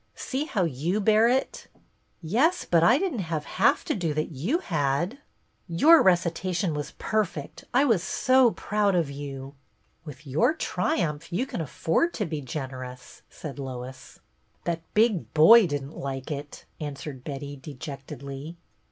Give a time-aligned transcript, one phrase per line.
[0.15, 1.67] See how you bear it."
[2.23, 5.19] "Yes, but I didn't have half to do that you had."
[5.67, 7.65] "Your recitation was perfect.
[7.71, 9.53] I was so proud of you.""
[10.03, 14.17] With your triumph you can afford to be generous," said Lois."
[14.65, 18.57] That big boy did n't like it," answered Betty, dejectedly.